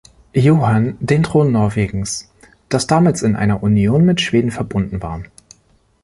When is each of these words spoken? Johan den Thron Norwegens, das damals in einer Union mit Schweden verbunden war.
Johan 0.33 0.97
den 0.99 1.21
Thron 1.21 1.51
Norwegens, 1.51 2.31
das 2.69 2.87
damals 2.87 3.21
in 3.21 3.35
einer 3.35 3.61
Union 3.61 4.03
mit 4.03 4.19
Schweden 4.19 4.49
verbunden 4.49 5.03
war. 5.03 5.21